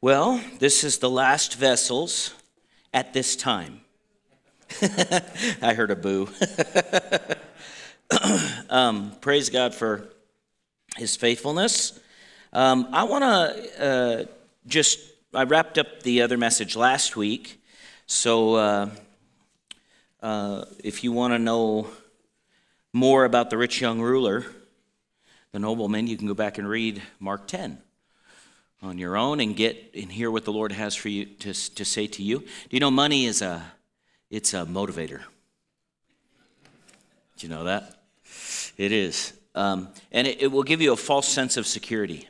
[0.00, 2.32] Well, this is the last vessels
[2.94, 3.80] at this time.
[5.60, 6.28] I heard a boo.
[8.70, 10.10] um, praise God for
[10.96, 11.98] his faithfulness.
[12.52, 14.26] Um, I want to uh,
[14.66, 14.98] just,
[15.32, 17.62] I wrapped up the other message last week.
[18.06, 18.90] So uh,
[20.22, 21.88] uh, if you want to know
[22.92, 24.46] more about the rich young ruler,
[25.52, 27.78] the nobleman, you can go back and read Mark 10
[28.82, 31.84] on your own and get and hear what the Lord has for you to, to
[31.84, 32.40] say to you.
[32.40, 33.62] Do you know money is a
[34.30, 35.22] it's a motivator?
[37.36, 38.02] Do you know that?
[38.76, 39.32] It is.
[39.54, 42.28] Um, and it, it, will give you a false sense of security.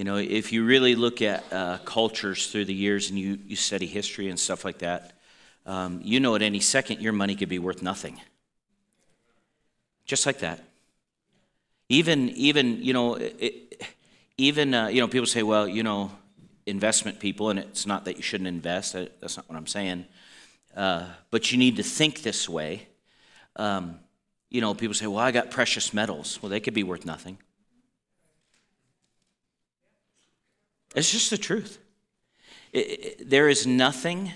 [0.00, 3.54] You know, if you really look at uh, cultures through the years and you, you
[3.54, 5.12] study history and stuff like that,
[5.66, 8.18] um, you know at any second your money could be worth nothing.
[10.06, 10.64] Just like that.
[11.90, 13.82] Even, even you know, it,
[14.38, 16.10] even, uh, you know, people say, well, you know,
[16.64, 20.06] investment people, and it's not that you shouldn't invest, that's not what I'm saying,
[20.74, 22.88] uh, but you need to think this way.
[23.56, 24.00] Um,
[24.48, 26.38] you know, people say, well, I got precious metals.
[26.40, 27.36] Well, they could be worth nothing.
[30.94, 31.78] It's just the truth.
[32.72, 34.32] It, it, there is nothing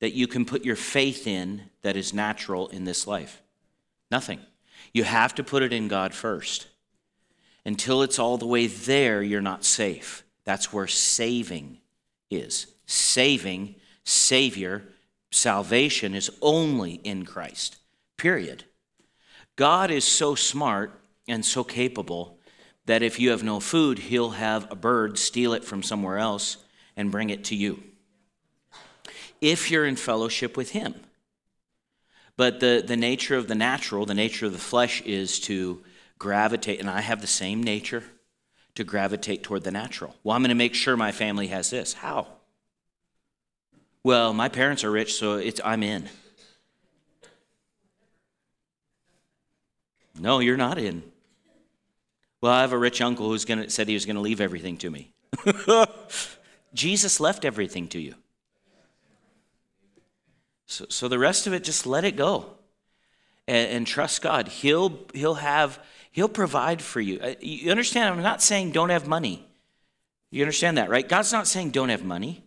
[0.00, 3.42] that you can put your faith in that is natural in this life.
[4.10, 4.40] Nothing.
[4.92, 6.68] You have to put it in God first.
[7.64, 10.24] Until it's all the way there, you're not safe.
[10.44, 11.78] That's where saving
[12.30, 12.68] is.
[12.86, 13.74] Saving,
[14.04, 14.84] Savior,
[15.30, 17.76] salvation is only in Christ,
[18.16, 18.64] period.
[19.56, 22.37] God is so smart and so capable
[22.88, 26.56] that if you have no food, He'll have a bird steal it from somewhere else
[26.96, 27.82] and bring it to you.
[29.42, 30.94] If you're in fellowship with Him.
[32.38, 35.82] But the, the nature of the natural, the nature of the flesh is to
[36.18, 38.04] gravitate, and I have the same nature
[38.74, 40.16] to gravitate toward the natural.
[40.24, 41.92] Well, I'm going to make sure my family has this.
[41.92, 42.26] How?
[44.02, 46.08] Well, my parents are rich, so it's, I'm in.
[50.18, 51.02] No, you're not in.
[52.40, 54.76] Well, I have a rich uncle who's gonna, said he was going to leave everything
[54.78, 55.10] to me.
[56.74, 58.14] Jesus left everything to you.
[60.66, 62.46] So, so the rest of it, just let it go
[63.46, 64.48] and, and trust God.
[64.48, 65.80] He'll, he'll have
[66.18, 67.20] He'll provide for you.
[67.20, 68.12] Uh, you understand?
[68.12, 69.46] I'm not saying don't have money.
[70.32, 71.08] You understand that, right?
[71.08, 72.42] God's not saying don't have money.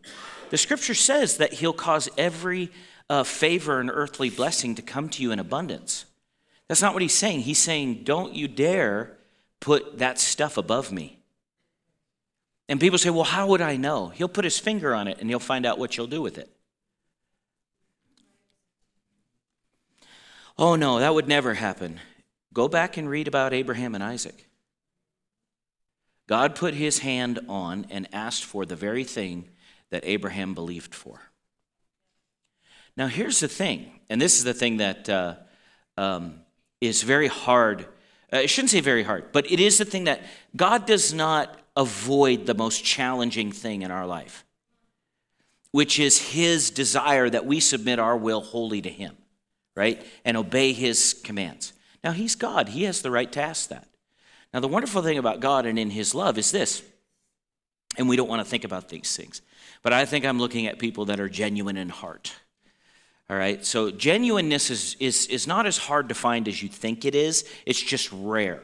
[0.50, 2.69] The scripture says that He'll cause every
[3.09, 6.03] uh, favor and earthly blessing to come to you in abundance.
[6.68, 7.41] That's not what He's saying.
[7.41, 9.18] He's saying, don't you dare
[9.62, 11.20] put that stuff above me.
[12.68, 14.10] And people say, well, how would I know?
[14.10, 16.50] He'll put His finger on it and He'll find out what you'll do with it.
[20.58, 22.00] Oh, no, that would never happen.
[22.54, 24.50] Go back and read about Abraham and Isaac.
[26.28, 29.50] God put his hand on and asked for the very thing
[29.90, 31.20] that Abraham believed for.
[32.96, 35.36] Now, here's the thing, and this is the thing that uh,
[35.98, 36.42] um,
[36.80, 37.86] is very hard.
[38.31, 40.22] Uh, I shouldn't say very hard, but it is the thing that
[40.56, 44.46] God does not avoid the most challenging thing in our life,
[45.72, 49.16] which is his desire that we submit our will wholly to him,
[49.75, 50.06] right?
[50.25, 51.74] And obey his commands.
[52.03, 53.88] Now, He's God, He has the right to ask that.
[54.53, 56.84] Now, the wonderful thing about God and in His love is this,
[57.97, 59.41] and we don't want to think about these things,
[59.84, 62.34] but I think I'm looking at people that are genuine in heart.
[63.31, 67.06] All right, so genuineness is, is, is not as hard to find as you think
[67.06, 68.62] it is, it's just rare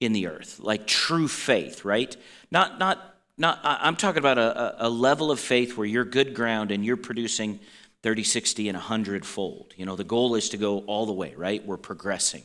[0.00, 2.16] in the earth, like true faith, right?
[2.50, 2.98] Not, not,
[3.38, 6.96] not, I'm talking about a, a level of faith where you're good ground and you're
[6.96, 7.60] producing
[8.02, 9.74] 30, 60, and 100 fold.
[9.76, 11.64] You know, the goal is to go all the way, right?
[11.64, 12.42] We're progressing.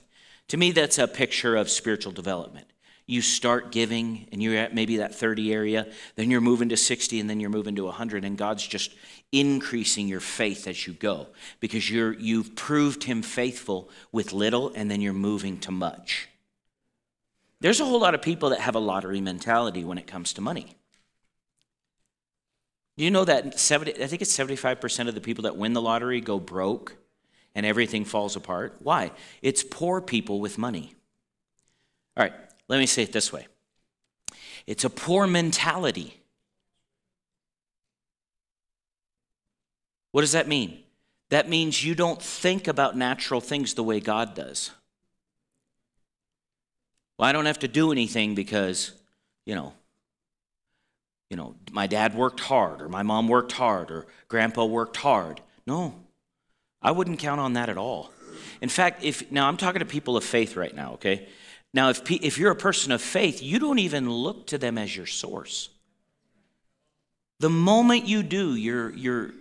[0.50, 2.67] To me, that's a picture of spiritual development.
[3.07, 7.19] You start giving, and you're at maybe that 30 area, then you're moving to 60,
[7.19, 8.94] and then you're moving to 100, and God's just
[9.31, 11.27] increasing your faith as you go
[11.59, 16.27] because you're, you've proved Him faithful with little, and then you're moving to much.
[17.59, 20.42] There's a whole lot of people that have a lottery mentality when it comes to
[20.42, 20.75] money.
[22.98, 26.19] You know that 70, I think it's 75% of the people that win the lottery
[26.19, 26.95] go broke
[27.56, 28.75] and everything falls apart.
[28.80, 29.12] Why?
[29.42, 30.94] It's poor people with money.
[32.15, 32.33] All right,
[32.68, 33.48] let me say it this way
[34.66, 36.19] it's a poor mentality.
[40.12, 40.80] What does that mean?
[41.30, 44.72] That means you don't think about natural things the way God does.
[47.18, 48.92] Well, I don't have to do anything because,
[49.46, 49.74] you know,
[51.30, 55.42] you know, my dad worked hard or my mom worked hard or grandpa worked hard.
[55.66, 55.94] No,
[56.81, 58.12] I wouldn't count on that at all.
[58.62, 61.28] In fact, if now I'm talking to people of faith right now, okay?
[61.74, 64.96] Now, if, if you're a person of faith, you don't even look to them as
[64.96, 65.69] your source.
[67.40, 69.31] The moment you do, you're, you're,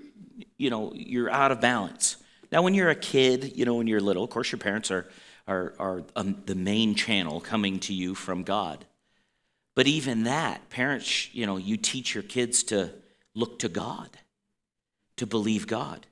[0.59, 2.17] you know, you're out of balance.
[2.53, 5.09] Now, when you're a kid, you know, when you're little, of course, your parents are,
[5.49, 8.85] are, are um, the main channel coming to you from God.
[9.75, 12.93] But even that, parents, you know, you teach your kids to
[13.35, 14.11] look to God,
[15.17, 16.07] to believe God.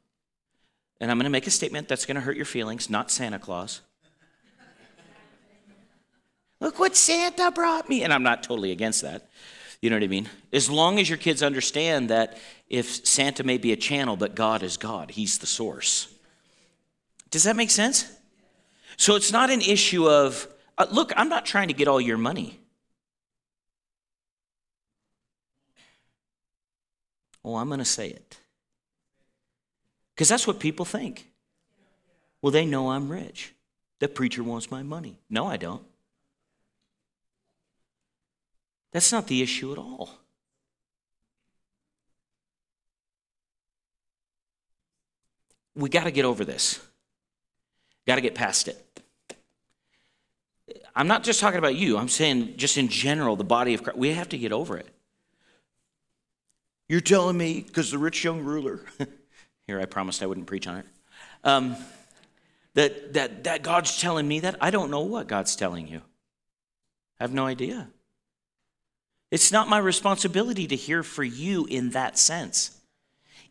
[1.01, 3.39] And I'm going to make a statement that's going to hurt your feelings, not Santa
[3.39, 3.81] Claus.
[6.61, 8.03] Look what Santa brought me.
[8.03, 9.29] And I'm not totally against that.
[9.81, 10.31] You know what I mean?
[10.53, 12.39] As long as your kids understand that
[12.71, 16.09] if Santa may be a channel, but God is God, He's the source.
[17.31, 18.11] Does that make sense?
[18.97, 20.49] So it's not an issue of,
[20.79, 22.61] uh, look, I'm not trying to get all your money.
[27.45, 28.39] Oh, I'm going to say it.
[30.15, 31.31] Because that's what people think.
[32.41, 33.53] Well, they know I'm rich.
[33.99, 35.19] The preacher wants my money.
[35.29, 35.83] No, I don't.
[38.95, 40.09] That's not the issue at all.
[45.75, 46.81] We got to get over this.
[48.07, 48.81] Got to get past it.
[50.95, 53.99] I'm not just talking about you, I'm saying just in general, the body of Christ.
[53.99, 54.87] We have to get over it.
[56.89, 58.81] You're telling me, because the rich young ruler,
[59.67, 60.87] here I promised I wouldn't preach on it,
[61.43, 61.75] um,
[62.75, 64.57] that, that, that God's telling me that?
[64.61, 66.01] I don't know what God's telling you.
[67.19, 67.89] I have no idea.
[69.35, 72.79] It's not my responsibility to hear for you in that sense.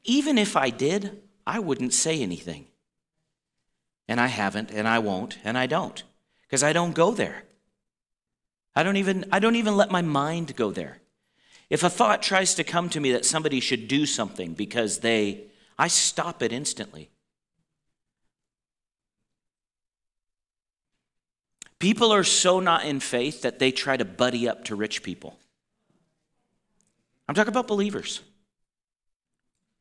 [0.05, 2.67] Even if I did, I wouldn't say anything.
[4.07, 6.01] And I haven't, and I won't, and I don't,
[6.43, 7.43] because I don't go there.
[8.73, 11.01] I don't even I don't even let my mind go there.
[11.69, 15.47] If a thought tries to come to me that somebody should do something because they
[15.77, 17.09] I stop it instantly.
[21.77, 25.37] People are so not in faith that they try to buddy up to rich people.
[27.33, 28.21] I'm talking about believers.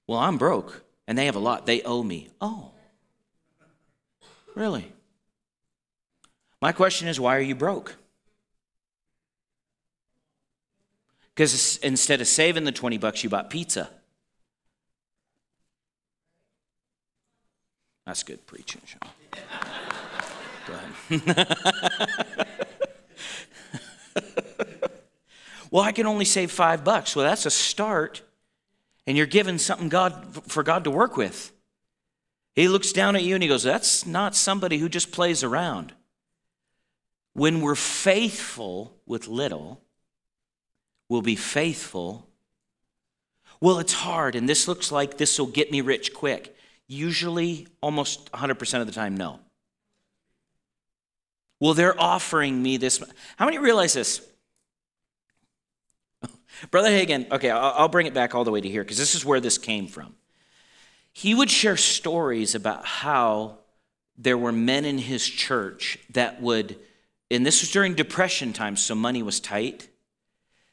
[0.07, 1.67] Well, I'm broke and they have a lot.
[1.67, 2.31] They owe me.
[2.41, 2.71] Oh,
[4.55, 4.91] really?
[6.63, 7.97] My question is why are you broke?
[11.35, 13.91] Because instead of saving the 20 bucks, you bought pizza.
[18.07, 19.11] That's good preaching, Sean.
[20.67, 21.57] Go ahead.
[25.73, 27.17] Well, I can only save five bucks.
[27.17, 28.21] Well, that's a start,
[29.07, 31.51] and you're given something God for God to work with.
[32.55, 35.95] He looks down at you and he goes, That's not somebody who just plays around.
[37.33, 39.81] When we're faithful with little,
[41.09, 42.29] we'll be faithful.
[43.59, 46.55] Well, it's hard, and this looks like this will get me rich quick.
[46.87, 49.41] Usually, almost 100% of the time, no.
[51.61, 53.03] Well, they're offering me this.
[53.37, 54.21] How many realize this?
[56.71, 59.25] Brother Hagin, okay, I'll bring it back all the way to here because this is
[59.25, 60.15] where this came from.
[61.13, 63.59] He would share stories about how
[64.17, 66.79] there were men in his church that would,
[67.31, 69.89] and this was during Depression times, so money was tight.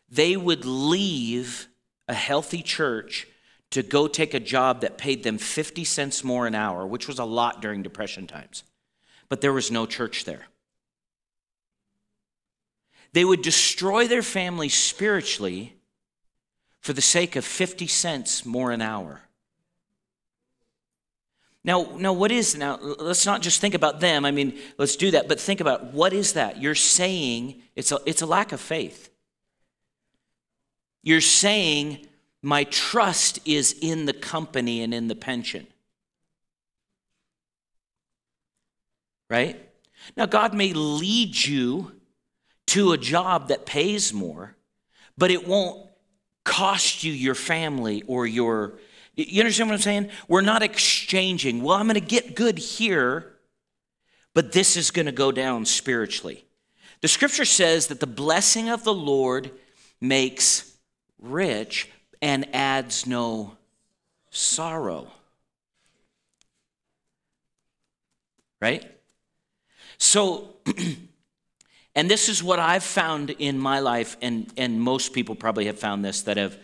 [0.10, 1.68] They would leave
[2.08, 3.28] a healthy church
[3.72, 7.20] to go take a job that paid them 50 cents more an hour, which was
[7.20, 8.64] a lot during Depression times.
[9.28, 10.48] But there was no church there.
[13.14, 15.79] They would destroy their family spiritually
[16.82, 19.22] for the sake of 50 cents more an hour.
[21.64, 24.24] Now, now what is now let's not just think about them.
[24.24, 26.62] I mean, let's do that, but think about what is that?
[26.62, 29.10] You're saying it's a it's a lack of faith.
[31.04, 32.08] You're saying
[32.42, 35.68] my trust is in the company and in the pension.
[39.30, 39.70] Right?
[40.16, 41.92] Now God may lead you
[42.68, 44.56] to a job that pays more,
[45.18, 45.89] but it won't
[46.50, 48.74] cost you your family or your.
[49.16, 50.10] You understand what I'm saying?
[50.28, 51.62] We're not exchanging.
[51.62, 53.34] Well, I'm going to get good here,
[54.34, 56.46] but this is going to go down spiritually.
[57.02, 59.52] The scripture says that the blessing of the Lord
[60.02, 60.74] makes
[61.22, 61.90] rich
[62.22, 63.58] and adds no
[64.32, 65.12] sorrow.
[68.62, 68.90] Right?
[69.98, 70.56] So,
[71.96, 75.80] And this is what I've found in my life, and, and most people probably have
[75.80, 76.58] found this that have,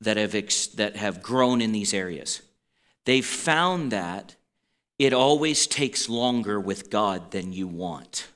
[0.00, 2.42] that, have ex, that have grown in these areas.
[3.04, 4.36] They've found that
[4.98, 8.28] it always takes longer with God than you want.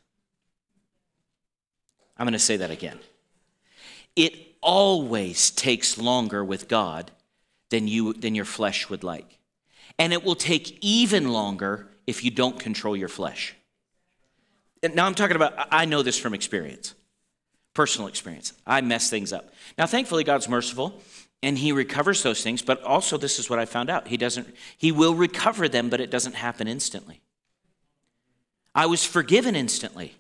[2.16, 2.98] I'm going to say that again.
[4.16, 7.10] It always takes longer with God
[7.70, 9.38] than you than your flesh would like.
[9.98, 13.54] And it will take even longer if you don't control your flesh.
[14.92, 16.94] Now I'm talking about I know this from experience.
[17.72, 18.52] Personal experience.
[18.66, 19.52] I mess things up.
[19.78, 21.00] Now thankfully God's merciful
[21.42, 24.08] and he recovers those things, but also this is what I found out.
[24.08, 27.22] He doesn't he will recover them, but it doesn't happen instantly.
[28.74, 30.16] I was forgiven instantly.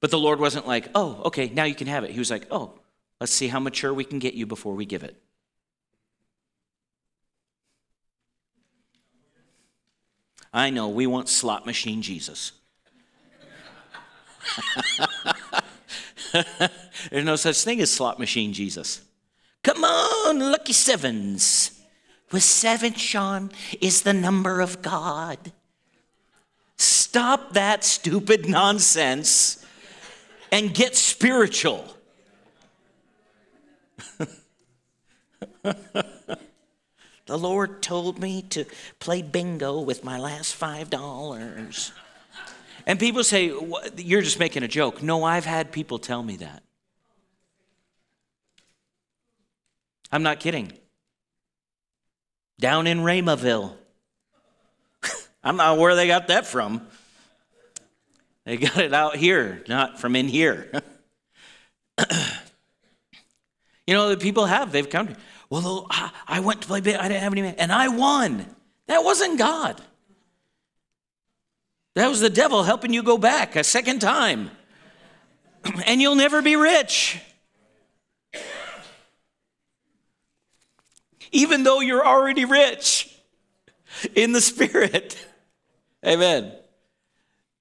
[0.00, 2.46] But the Lord wasn't like, "Oh, okay, now you can have it." He was like,
[2.50, 2.78] "Oh,
[3.18, 5.20] let's see how mature we can get you before we give it."
[10.52, 12.52] I know we want slot machine Jesus.
[17.10, 19.02] There's no such thing as slot machine Jesus.
[19.62, 21.72] Come on, lucky sevens.
[22.32, 23.50] With seven, Sean,
[23.80, 25.52] is the number of God.
[26.76, 29.64] Stop that stupid nonsense
[30.52, 31.96] and get spiritual.
[35.62, 38.64] the Lord told me to
[38.98, 41.92] play bingo with my last five dollars.
[42.86, 43.52] And people say,
[43.96, 45.02] You're just making a joke.
[45.02, 46.62] No, I've had people tell me that.
[50.12, 50.72] I'm not kidding.
[52.58, 53.74] Down in Ramaville.
[55.44, 56.86] I'm not where they got that from.
[58.44, 60.70] They got it out here, not from in here.
[63.86, 65.16] you know, the people have, they've come to,
[65.50, 65.88] well,
[66.28, 68.46] I went to play, I didn't have any, and I won.
[68.86, 69.82] That wasn't God.
[71.96, 74.50] That was the devil helping you go back a second time.
[75.86, 77.18] and you'll never be rich.
[81.32, 83.18] Even though you're already rich
[84.14, 85.16] in the spirit.
[86.06, 86.52] Amen.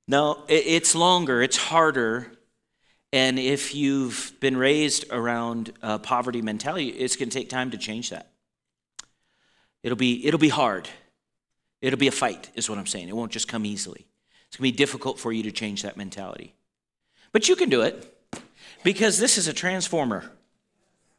[0.05, 2.29] No, it's longer, it's harder.
[3.13, 5.71] And if you've been raised around
[6.03, 8.31] poverty mentality, it's going to take time to change that.
[9.81, 10.89] It'll be, it'll be hard.
[11.81, 13.07] It'll be a fight, is what I'm saying.
[13.07, 14.05] It won't just come easily.
[14.55, 16.53] It's going to be difficult for you to change that mentality.
[17.33, 18.17] But you can do it
[18.85, 20.31] because this is a transformer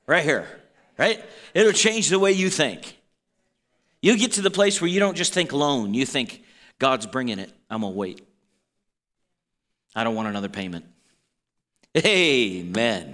[0.07, 0.49] right here,
[0.97, 1.23] right?
[1.53, 2.97] It'll change the way you think.
[4.01, 6.45] You get to the place where you don't just think alone, you think,
[6.79, 7.53] God's bringing it.
[7.69, 8.27] I'm going to wait.
[9.95, 10.87] I don't want another payment.
[11.95, 13.13] Amen.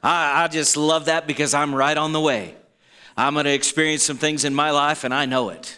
[0.00, 2.54] I, I just love that because I'm right on the way.
[3.16, 5.77] I'm going to experience some things in my life, and I know it.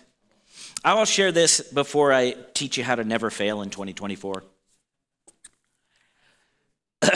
[0.84, 4.42] I will share this before I teach you how to never fail in 2024.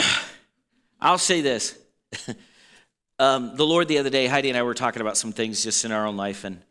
[1.01, 1.77] I'll say this.
[3.19, 5.85] um, the Lord, the other day, Heidi and I were talking about some things just
[5.85, 6.61] in our own life, and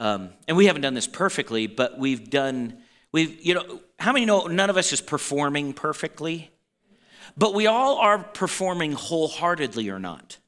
[0.00, 2.82] um, and we haven't done this perfectly, but we've done
[3.14, 6.50] We've, you know, how many know none of us is performing perfectly?
[7.36, 10.38] But we all are performing wholeheartedly or not.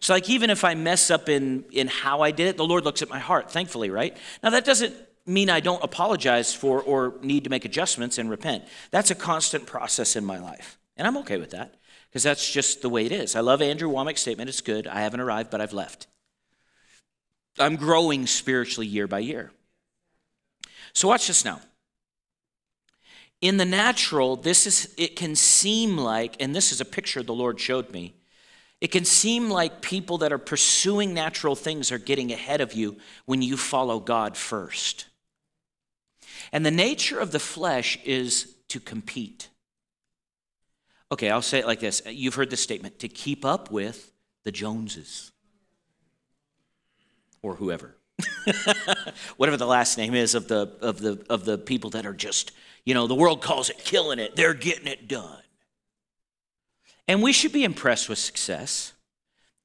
[0.00, 2.86] So, like, even if I mess up in, in how I did it, the Lord
[2.86, 4.16] looks at my heart, thankfully, right?
[4.42, 4.94] Now, that doesn't
[5.26, 8.64] mean I don't apologize for or need to make adjustments and repent.
[8.90, 10.78] That's a constant process in my life.
[10.96, 11.74] And I'm okay with that
[12.08, 13.36] because that's just the way it is.
[13.36, 14.48] I love Andrew Wommack's statement.
[14.48, 14.86] It's good.
[14.86, 16.06] I haven't arrived, but I've left.
[17.58, 19.52] I'm growing spiritually year by year.
[20.92, 21.60] So, watch this now
[23.40, 27.34] in the natural this is it can seem like and this is a picture the
[27.34, 28.14] lord showed me
[28.80, 32.96] it can seem like people that are pursuing natural things are getting ahead of you
[33.26, 35.06] when you follow god first
[36.52, 39.48] and the nature of the flesh is to compete
[41.10, 44.12] okay i'll say it like this you've heard this statement to keep up with
[44.44, 45.32] the joneses
[47.42, 47.96] or whoever
[49.36, 52.52] whatever the last name is of the of the of the people that are just
[52.84, 54.36] you know, the world calls it killing it.
[54.36, 55.42] They're getting it done.
[57.06, 58.92] And we should be impressed with success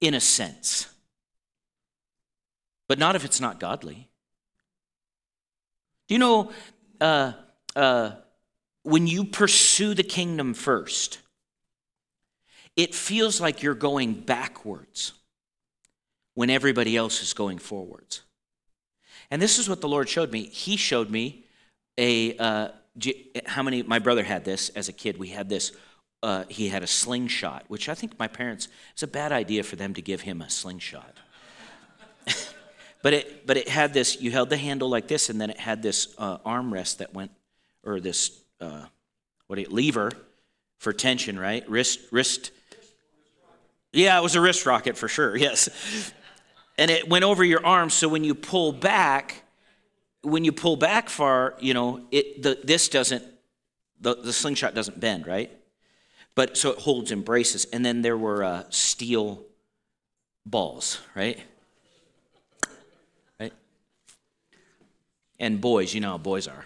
[0.01, 0.88] in a sense,
[2.88, 4.10] but not if it's not godly.
[6.07, 6.51] Do you know
[7.01, 7.33] uh,
[7.75, 8.12] uh,
[8.83, 11.19] when you pursue the kingdom first,
[12.75, 15.13] it feels like you're going backwards
[16.35, 18.21] when everybody else is going forwards.
[19.31, 20.43] And this is what the Lord showed me.
[20.43, 21.45] He showed me
[21.97, 22.67] a, uh,
[23.45, 25.71] how many my brother had this as a kid we had this
[26.24, 29.75] uh, he had a slingshot which i think my parents it's a bad idea for
[29.75, 31.14] them to give him a slingshot
[33.05, 35.59] but it but it had this you held the handle like this and then it
[35.59, 37.29] had this uh, armrest that went
[37.83, 38.85] or this uh,
[39.45, 40.12] what you, lever
[40.79, 42.50] for tension right wrist wrist
[43.93, 45.69] yeah it was a wrist rocket for sure yes
[46.79, 49.43] and it went over your arm so when you pull back
[50.25, 53.24] when you pull back far, you know, it, the, this doesn't,
[54.01, 55.51] the, the slingshot doesn't bend, right?
[56.33, 57.65] But so it holds and braces.
[57.71, 59.45] And then there were uh, steel
[60.45, 61.00] balls?
[61.15, 61.39] Right?
[65.39, 66.65] And boys, you know how boys are.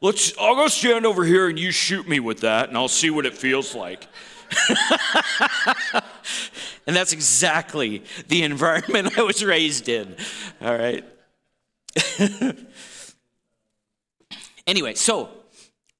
[0.00, 3.10] Let's, I'll go stand over here and you shoot me with that, and I'll see
[3.10, 4.06] what it feels like.
[6.86, 10.14] and that's exactly the environment I was raised in.
[10.60, 11.04] All right.
[14.66, 15.30] anyway, so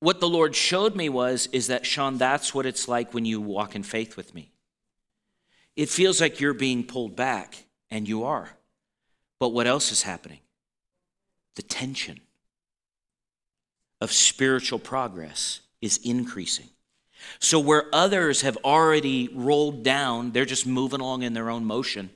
[0.01, 3.41] what the Lord showed me was is that Sean, that's what it's like when you
[3.41, 4.51] walk in faith with me.
[5.77, 8.51] It feels like you're being pulled back, and you are.
[9.39, 10.41] But what else is happening?
[11.57, 12.21] The tension
[14.01, 16.69] of spiritual progress is increasing.
[17.39, 22.11] So, where others have already rolled down, they're just moving along in their own motion.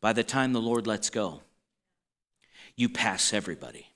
[0.00, 1.42] By the time the Lord lets go,
[2.76, 3.86] you pass everybody.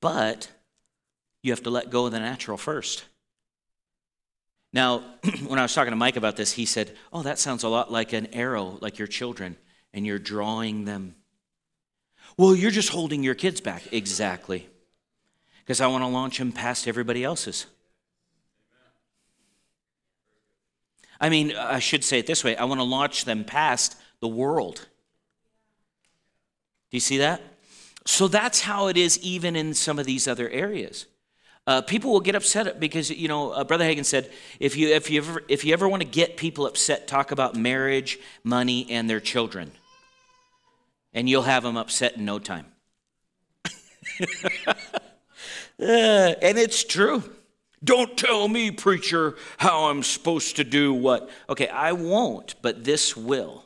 [0.00, 0.48] But
[1.42, 3.04] you have to let go of the natural first.
[4.72, 5.02] Now,
[5.46, 7.90] when I was talking to Mike about this, he said, Oh, that sounds a lot
[7.90, 9.56] like an arrow, like your children,
[9.94, 11.14] and you're drawing them.
[12.36, 13.92] Well, you're just holding your kids back.
[13.92, 14.68] Exactly.
[15.60, 17.66] Because I want to launch them past everybody else's.
[21.20, 24.28] I mean, I should say it this way I want to launch them past the
[24.28, 24.86] world.
[26.90, 27.40] Do you see that?
[28.04, 31.06] So that's how it is even in some of these other areas.
[31.66, 35.08] Uh, people will get upset because you know uh, brother Hagin said if you if
[35.08, 39.08] you ever if you ever want to get people upset talk about marriage money and
[39.08, 39.72] their children
[41.14, 42.66] and you'll have them upset in no time
[44.20, 44.74] uh,
[45.78, 47.22] and it's true
[47.82, 53.16] don't tell me preacher how i'm supposed to do what okay i won't but this
[53.16, 53.64] will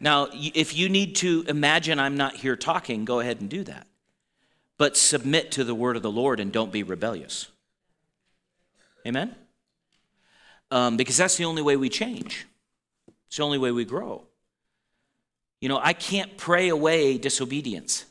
[0.00, 3.86] now if you need to imagine i'm not here talking go ahead and do that
[4.78, 7.48] but submit to the word of the Lord and don't be rebellious.
[9.04, 9.34] Amen?
[10.70, 12.46] Um, because that's the only way we change,
[13.26, 14.27] it's the only way we grow.
[15.60, 18.04] You know, I can't pray away disobedience.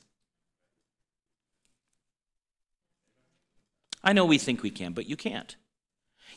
[4.03, 5.55] I know we think we can, but you can't.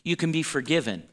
[0.03, 1.05] You can be forgiven.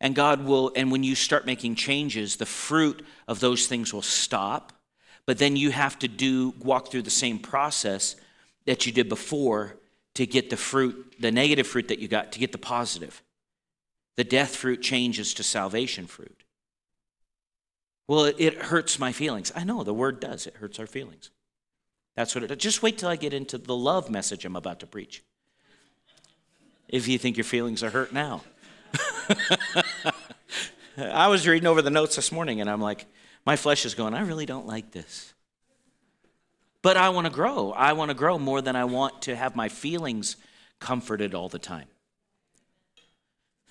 [0.00, 4.02] And God will, and when you start making changes, the fruit of those things will
[4.02, 4.72] stop.
[5.26, 8.16] But then you have to do, walk through the same process
[8.66, 9.76] that you did before
[10.14, 13.22] to get the fruit, the negative fruit that you got, to get the positive.
[14.16, 16.39] The death fruit changes to salvation fruit.
[18.10, 19.52] Well, it, hurts my feelings.
[19.54, 21.30] I know the word does, it hurts our feelings.
[22.16, 22.56] That's what it does.
[22.56, 25.22] Just wait till I get into the love message I'm about to preach.
[26.88, 28.42] If you think your feelings are hurt now.
[30.98, 33.06] I was reading over the notes this morning and I'm like,
[33.46, 35.32] my flesh is going, I really don't like this.
[36.82, 37.70] But I want to grow.
[37.70, 40.34] I want to grow more than I want to have my feelings
[40.80, 41.86] comforted all the time.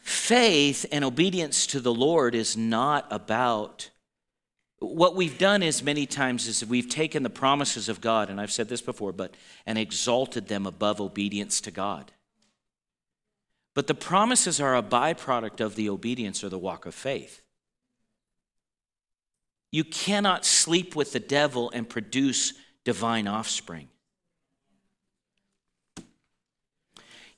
[0.02, 3.90] Faith and obedience to the Lord is not about
[4.80, 8.52] what we've done is many times is we've taken the promises of God, and I've
[8.52, 12.12] said this before, but and exalted them above obedience to God.
[13.74, 17.42] But the promises are a byproduct of the obedience or the walk of faith.
[19.72, 23.90] You cannot sleep with the devil and produce divine offspring.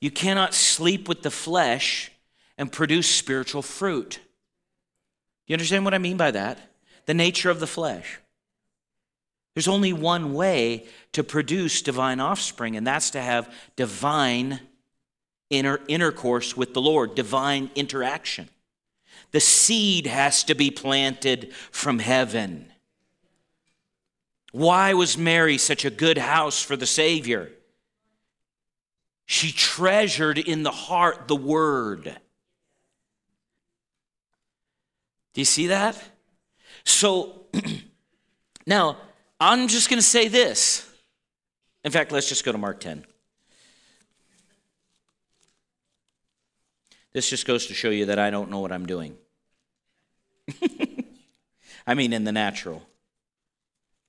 [0.00, 2.10] You cannot sleep with the flesh
[2.56, 4.18] and produce spiritual fruit.
[5.46, 6.71] You understand what I mean by that?
[7.06, 8.18] The nature of the flesh.
[9.54, 14.60] There's only one way to produce divine offspring, and that's to have divine
[15.50, 18.48] inter- intercourse with the Lord, divine interaction.
[19.32, 22.72] The seed has to be planted from heaven.
[24.52, 27.50] Why was Mary such a good house for the Savior?
[29.26, 32.04] She treasured in the heart the Word.
[35.34, 36.02] Do you see that?
[36.84, 37.46] So,
[38.66, 38.96] now,
[39.40, 40.88] I'm just going to say this.
[41.84, 43.04] In fact, let's just go to Mark 10.
[47.12, 49.16] This just goes to show you that I don't know what I'm doing.
[51.86, 52.82] I mean, in the natural.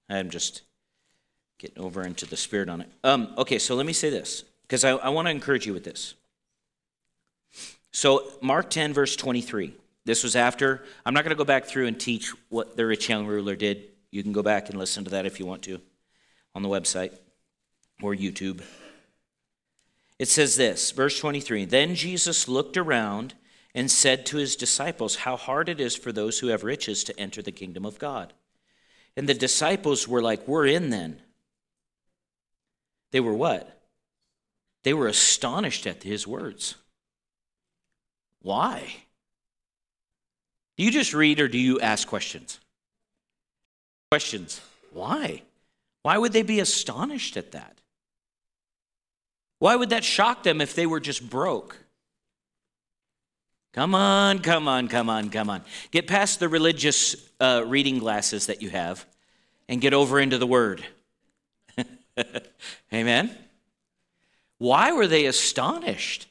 [0.09, 0.61] I'm just
[1.57, 2.89] getting over into the spirit on it.
[3.03, 5.83] Um, okay, so let me say this, because I, I want to encourage you with
[5.83, 6.13] this.
[7.91, 9.73] So, Mark 10, verse 23.
[10.05, 13.07] This was after, I'm not going to go back through and teach what the rich
[13.07, 13.89] young ruler did.
[14.11, 15.79] You can go back and listen to that if you want to
[16.53, 17.13] on the website
[18.01, 18.61] or YouTube.
[20.19, 23.33] It says this, verse 23 Then Jesus looked around
[23.73, 27.19] and said to his disciples, How hard it is for those who have riches to
[27.19, 28.33] enter the kingdom of God.
[29.15, 31.21] And the disciples were like, We're in then.
[33.11, 33.81] They were what?
[34.83, 36.75] They were astonished at his words.
[38.41, 38.95] Why?
[40.77, 42.59] Do you just read or do you ask questions?
[44.11, 44.61] Questions.
[44.91, 45.43] Why?
[46.03, 47.79] Why would they be astonished at that?
[49.59, 51.77] Why would that shock them if they were just broke?
[53.73, 55.63] Come on, come on, come on, come on.
[55.89, 59.05] Get past the religious uh, reading glasses that you have
[59.67, 60.85] and get over into the Word.
[62.93, 63.35] Amen?
[64.59, 66.27] Why were they astonished?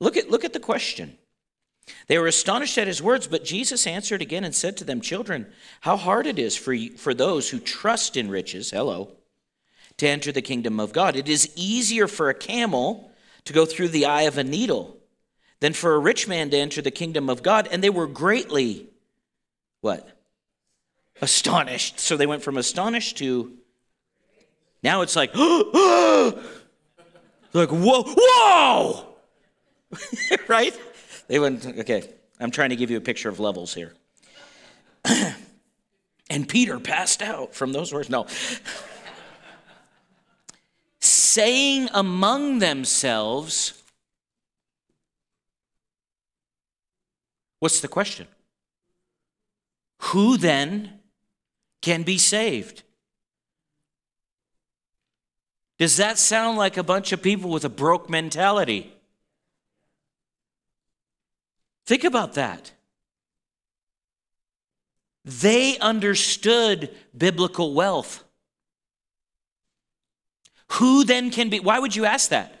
[0.00, 1.18] Look at, look at the question.
[2.08, 5.46] They were astonished at his words, but Jesus answered again and said to them, Children,
[5.80, 9.12] how hard it is for, you, for those who trust in riches, hello,
[9.98, 11.16] to enter the kingdom of God.
[11.16, 13.10] It is easier for a camel
[13.44, 14.96] to go through the eye of a needle
[15.60, 17.68] than for a rich man to enter the kingdom of God.
[17.70, 18.88] And they were greatly,
[19.80, 20.08] what?
[21.22, 21.98] Astonished.
[21.98, 23.52] So they went from astonished to,
[24.82, 29.06] now it's like, like, whoa, whoa!
[30.48, 30.78] right?
[31.28, 32.08] They went, okay,
[32.40, 33.92] I'm trying to give you a picture of levels here.
[36.30, 38.08] and Peter passed out from those words.
[38.08, 38.26] No.
[41.00, 43.82] Saying among themselves,
[47.58, 48.26] What's the question?
[49.98, 51.00] Who then
[51.82, 52.82] can be saved?
[55.78, 58.92] Does that sound like a bunch of people with a broke mentality?
[61.86, 62.72] Think about that.
[65.24, 68.22] They understood biblical wealth.
[70.72, 71.60] Who then can be?
[71.60, 72.60] Why would you ask that?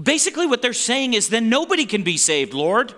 [0.00, 2.94] Basically, what they're saying is then nobody can be saved, Lord.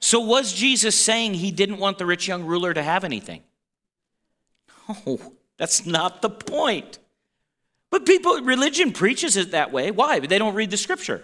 [0.00, 3.42] So, was Jesus saying he didn't want the rich young ruler to have anything?
[4.88, 5.18] No,
[5.56, 6.98] that's not the point.
[7.90, 9.90] But people, religion preaches it that way.
[9.90, 10.20] Why?
[10.20, 11.22] They don't read the scripture.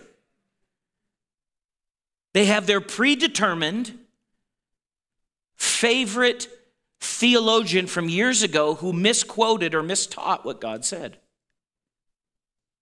[2.32, 3.98] They have their predetermined
[5.56, 6.48] favorite
[7.00, 11.18] theologian from years ago who misquoted or mistaught what God said.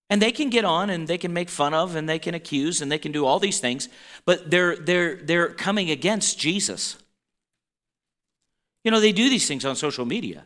[0.09, 2.81] And they can get on and they can make fun of and they can accuse
[2.81, 3.89] and they can do all these things,
[4.25, 6.97] but they're, they're, they're coming against Jesus.
[8.83, 10.45] You know, they do these things on social media.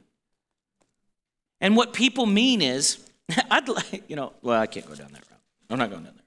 [1.62, 3.05] And what people mean is,
[3.52, 5.40] I'd like, you know, well, I can't go down that route.
[5.70, 6.26] I'm not going down there.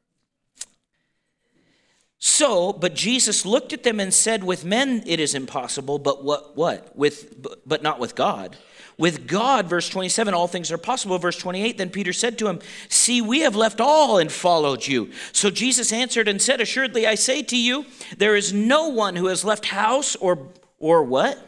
[2.21, 6.57] So, but Jesus looked at them and said, With men it is impossible, but what?
[6.57, 6.97] What?
[6.97, 8.57] With, but not with God.
[8.99, 11.17] With God, verse 27, all things are possible.
[11.19, 12.59] Verse 28, then Peter said to him,
[12.89, 15.13] See, we have left all and followed you.
[15.31, 19.29] So Jesus answered and said, Assuredly, I say to you, there is no one who
[19.29, 20.49] has left house or,
[20.81, 21.39] or what?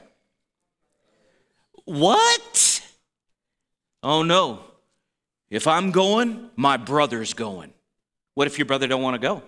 [1.84, 2.88] What?
[4.04, 4.69] Oh no.
[5.50, 7.72] If I'm going, my brother's going.
[8.34, 9.42] What if your brother don't want to go?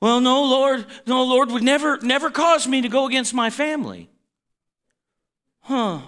[0.00, 4.10] Well, no, Lord, no, Lord would never, never cause me to go against my family.
[5.60, 6.00] Huh.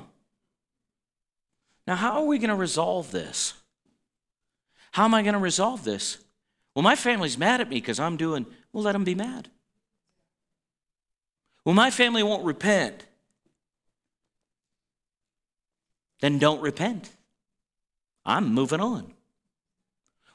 [1.87, 3.55] Now, how are we going to resolve this?
[4.93, 6.19] How am I going to resolve this?
[6.75, 9.49] Well, my family's mad at me because I'm doing, well, let them be mad.
[11.65, 13.07] Well, my family won't repent.
[16.21, 17.11] Then don't repent.
[18.25, 19.13] I'm moving on.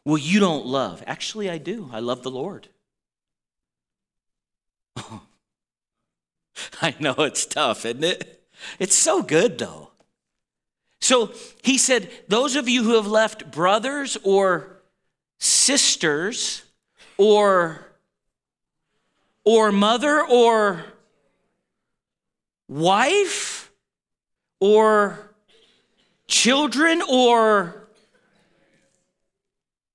[0.03, 1.03] Well, you don't love.
[1.07, 1.89] Actually, I do.
[1.91, 2.67] I love the Lord.
[6.81, 8.43] I know it's tough, isn't it?
[8.79, 9.91] It's so good, though.
[11.01, 14.81] So he said, Those of you who have left brothers or
[15.39, 16.63] sisters
[17.17, 17.85] or,
[19.43, 20.85] or mother or
[22.67, 23.71] wife
[24.59, 25.34] or
[26.27, 27.87] children or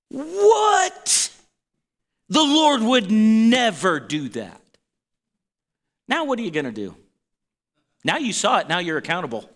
[0.09, 1.31] what?
[2.29, 4.61] The Lord would never do that.
[6.07, 6.95] Now, what are you going to do?
[8.03, 9.49] Now you saw it, now you're accountable.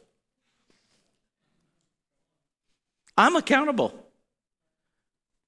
[3.18, 3.94] I'm accountable.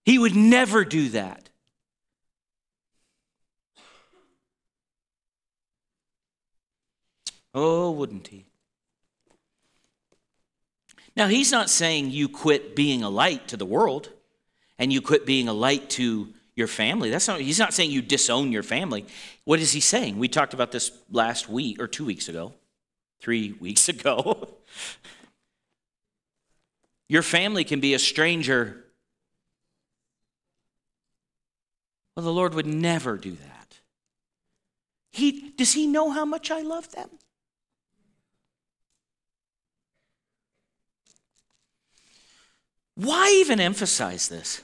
[0.04, 1.50] He would never do that.
[7.54, 8.47] Oh, wouldn't he?
[11.18, 14.12] Now, he's not saying you quit being a light to the world
[14.78, 17.10] and you quit being a light to your family.
[17.10, 19.04] That's not, he's not saying you disown your family.
[19.44, 20.20] What is he saying?
[20.20, 22.54] We talked about this last week or two weeks ago,
[23.20, 24.48] three weeks ago.
[27.10, 28.86] your family can be a stranger.
[32.16, 33.80] Well, the Lord would never do that.
[35.12, 37.10] He, does he know how much I love them?
[42.98, 44.64] Why even emphasize this?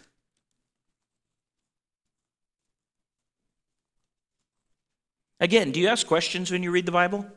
[5.40, 7.28] Again, do you ask questions when you read the Bible?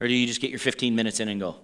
[0.00, 1.56] Or do you just get your 15 minutes in and go?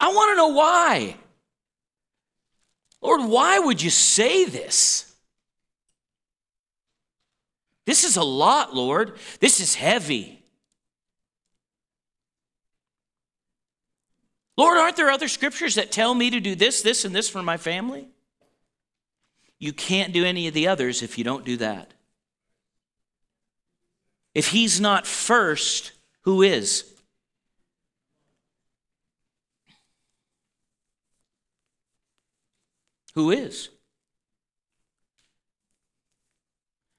[0.00, 1.16] I want to know why.
[3.00, 5.14] Lord, why would you say this?
[7.84, 9.16] This is a lot, Lord.
[9.38, 10.41] This is heavy.
[14.62, 17.42] Lord, aren't there other scriptures that tell me to do this, this, and this for
[17.42, 18.06] my family?
[19.58, 21.92] You can't do any of the others if you don't do that.
[24.36, 26.84] If He's not first, who is?
[33.16, 33.68] Who is?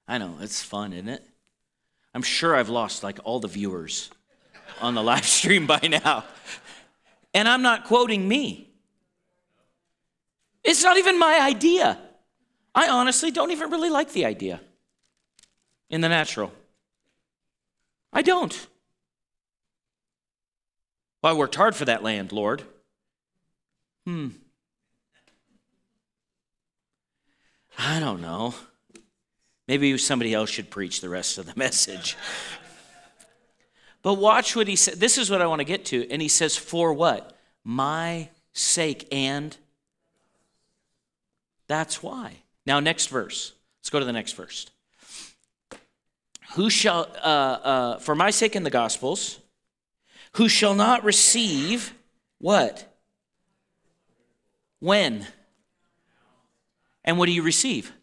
[0.06, 1.24] I know, it's fun, isn't it?
[2.14, 4.12] I'm sure I've lost like all the viewers
[4.82, 6.26] on the live stream by now.
[7.34, 8.70] And I'm not quoting me.
[10.64, 11.98] It's not even my idea.
[12.76, 14.62] I honestly don't even really like the idea
[15.90, 16.52] in the natural.
[18.12, 18.68] I don't.
[21.22, 22.64] Well, I worked hard for that land, Lord.
[24.06, 24.30] Hmm.
[27.78, 28.54] I don't know.
[29.68, 32.18] Maybe somebody else should preach the rest of the message.
[34.04, 35.00] But watch what he said.
[35.00, 36.08] This is what I want to get to.
[36.12, 37.36] And he says, For what?
[37.64, 39.08] My sake.
[39.12, 39.56] And
[41.68, 42.36] that's why.
[42.66, 43.54] Now, next verse.
[43.80, 44.70] Let's go to the next verse.
[46.56, 49.40] Who shall, uh, uh, for my sake in the Gospels,
[50.34, 51.94] who shall not receive
[52.40, 52.94] what?
[54.80, 55.26] When?
[57.06, 57.94] And what do you receive?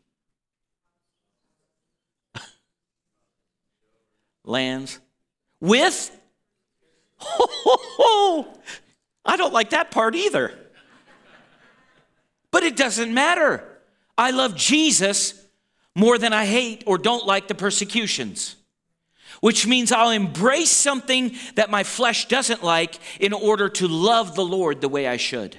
[4.45, 4.99] Lands.
[5.61, 6.17] With?
[7.23, 8.49] Oh,
[9.25, 10.53] I don't like that part either.
[12.51, 13.65] But it doesn't matter.
[14.17, 15.47] I love Jesus
[15.95, 18.57] more than I hate or don't like the persecutions,
[19.41, 24.45] which means I'll embrace something that my flesh doesn't like in order to love the
[24.45, 25.59] Lord the way I should.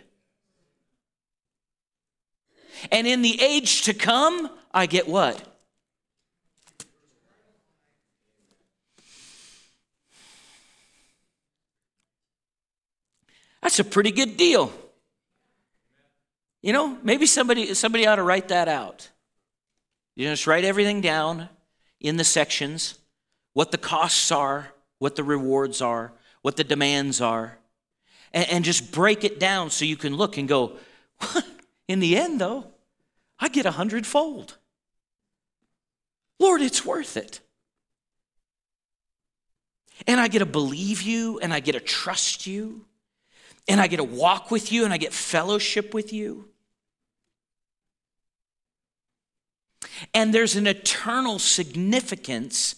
[2.92, 5.51] And in the age to come, I get what?
[13.62, 14.74] That's a pretty good deal.
[16.62, 19.10] You know, maybe somebody somebody ought to write that out.
[20.15, 21.50] You just write everything down
[22.00, 22.97] in the sections,
[23.54, 27.58] what the costs are, what the rewards are, what the demands are,
[28.34, 30.78] and, and just break it down so you can look and go,
[31.88, 32.67] in the end, though,
[33.39, 34.58] I get a hundredfold.
[36.39, 37.39] Lord, it's worth it.
[40.08, 42.86] And I get to believe you, and I get to trust you,
[43.67, 46.50] and I get to walk with you, and I get fellowship with you.
[50.13, 52.76] And there's an eternal significance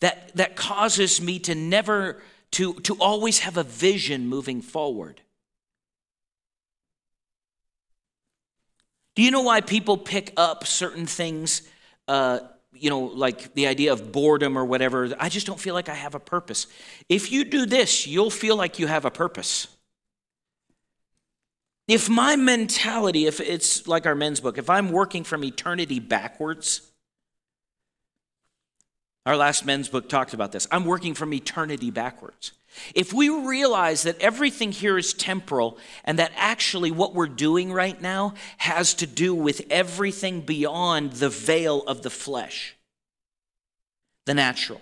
[0.00, 5.20] that, that causes me to never, to, to always have a vision moving forward.
[9.14, 11.62] Do you know why people pick up certain things,
[12.08, 12.40] uh,
[12.72, 15.14] you know, like the idea of boredom or whatever?
[15.20, 16.66] I just don't feel like I have a purpose.
[17.08, 19.68] If you do this, you'll feel like you have a purpose.
[21.92, 26.90] If my mentality, if it's like our men's book, if I'm working from eternity backwards,
[29.26, 30.66] our last men's book talked about this.
[30.70, 32.52] I'm working from eternity backwards.
[32.94, 38.00] If we realize that everything here is temporal and that actually what we're doing right
[38.00, 42.74] now has to do with everything beyond the veil of the flesh,
[44.24, 44.80] the natural,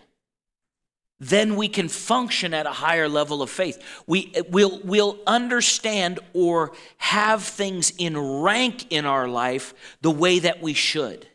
[1.21, 3.79] then we can function at a higher level of faith.
[4.07, 10.63] We, will we'll understand or have things in rank in our life the way that
[10.63, 11.29] we should.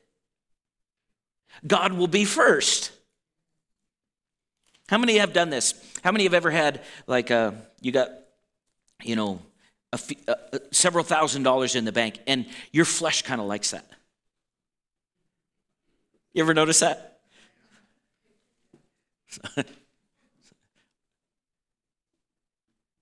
[1.65, 2.91] God will be first.
[4.87, 5.73] How many have done this?
[6.03, 8.09] How many have ever had, like, uh, you got,
[9.03, 9.39] you know,
[9.93, 10.35] uh, uh,
[10.71, 13.89] several thousand dollars in the bank, and your flesh kind of likes that?
[16.33, 17.14] You ever notice that?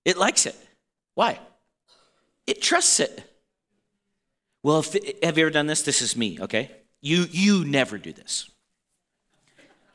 [0.04, 0.56] it likes it.
[1.14, 1.38] Why?
[2.46, 3.30] It trusts it.
[4.62, 4.92] Well, if,
[5.22, 5.82] have you ever done this?
[5.82, 6.70] This is me, okay?
[7.00, 8.50] You, you never do this.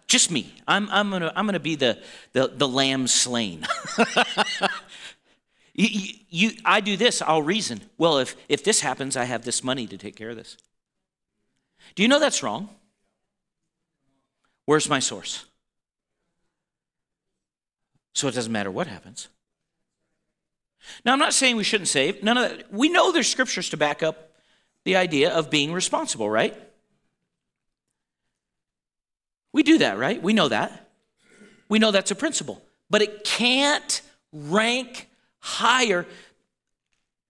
[0.08, 0.54] Just me.
[0.68, 2.00] I'm, I'm going to I'm gonna be the,
[2.34, 3.66] the, the lamb slain.
[5.74, 7.82] you, you, I do this, I'll reason.
[7.98, 10.58] Well, if, if this happens, I have this money to take care of this.
[11.96, 12.70] Do you know that's wrong?
[14.66, 15.46] Where's my source?
[18.20, 19.30] So it doesn't matter what happens.
[21.06, 22.22] Now, I'm not saying we shouldn't save.
[22.22, 22.74] None of that.
[22.74, 24.34] We know there's scriptures to back up
[24.84, 26.54] the idea of being responsible, right?
[29.54, 30.22] We do that, right?
[30.22, 30.90] We know that.
[31.70, 32.62] We know that's a principle.
[32.90, 34.02] But it can't
[34.34, 35.08] rank
[35.40, 36.06] higher.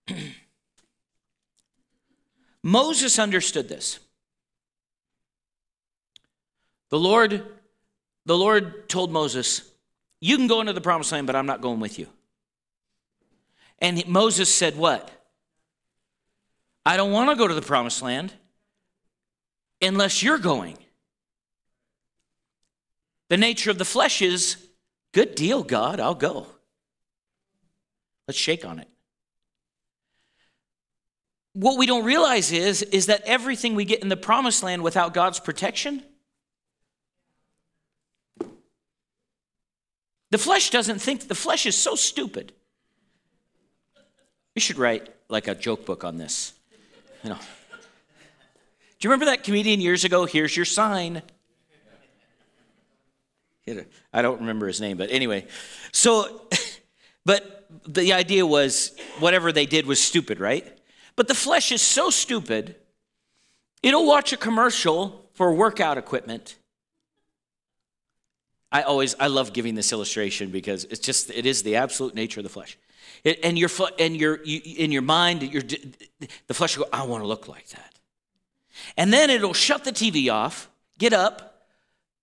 [2.63, 3.99] Moses understood this.
[6.89, 7.45] The Lord,
[8.25, 9.69] the Lord told Moses,
[10.21, 12.07] You can go into the promised land, but I'm not going with you.
[13.79, 15.09] And Moses said, What?
[16.85, 18.33] I don't want to go to the promised land
[19.81, 20.77] unless you're going.
[23.29, 24.57] The nature of the flesh is,
[25.13, 26.47] Good deal, God, I'll go.
[28.27, 28.87] Let's shake on it.
[31.53, 35.13] What we don't realize is, is that everything we get in the promised land without
[35.13, 36.03] God's protection
[40.31, 42.53] The flesh doesn't think, the flesh is so stupid.
[44.55, 46.53] We should write like a joke book on this.
[47.23, 47.37] You know.
[47.37, 50.25] Do you remember that comedian years ago?
[50.25, 51.21] Here's your sign.
[54.11, 55.45] I don't remember his name, but anyway.
[55.91, 56.41] So,
[57.25, 60.65] but the idea was whatever they did was stupid, right?
[61.15, 62.75] But the flesh is so stupid,
[63.83, 66.57] it'll watch a commercial for workout equipment
[68.71, 72.39] I always I love giving this illustration because it's just it is the absolute nature
[72.39, 72.77] of the flesh.
[73.23, 75.63] It, and your and your you, in your mind, your
[76.47, 77.95] the flesh will go, I want to look like that.
[78.95, 81.65] And then it'll shut the TV off, get up,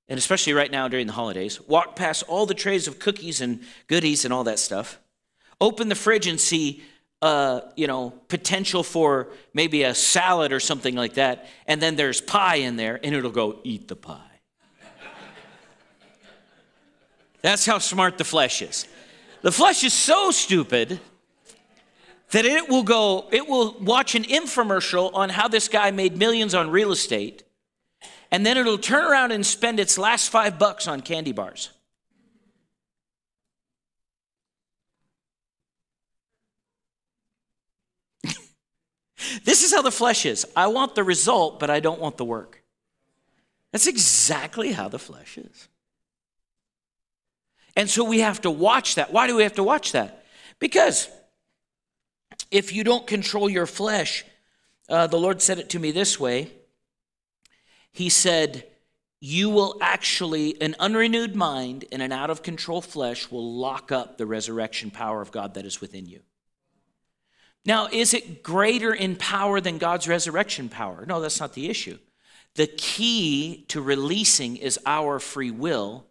[0.09, 3.61] and especially right now during the holidays, walk past all the trays of cookies and
[3.89, 4.99] goodies and all that stuff,
[5.61, 6.83] open the fridge and see
[7.23, 12.21] uh, you know, potential for maybe a salad or something like that, and then there's
[12.21, 14.26] pie in there, and it'll go, eat the pie.
[17.43, 18.87] That's how smart the flesh is.
[19.43, 21.01] The flesh is so stupid
[22.31, 26.55] that it will go, it will watch an infomercial on how this guy made millions
[26.55, 27.45] on real estate,
[28.31, 31.71] and then it'll turn around and spend its last five bucks on candy bars.
[39.45, 40.45] this is how the flesh is.
[40.57, 42.65] I want the result, but I don't want the work.
[43.71, 45.69] That's exactly how the flesh is.
[47.77, 49.13] And so we have to watch that.
[49.13, 50.25] Why do we have to watch that?
[50.59, 51.09] Because
[52.51, 54.25] if you don't control your flesh,
[54.89, 56.51] uh, the Lord said it to me this way
[57.93, 58.65] He said,
[59.21, 64.17] You will actually, an unrenewed mind and an out of control flesh will lock up
[64.17, 66.21] the resurrection power of God that is within you.
[67.67, 71.05] Now, is it greater in power than God's resurrection power?
[71.05, 71.99] No, that's not the issue.
[72.55, 76.07] The key to releasing is our free will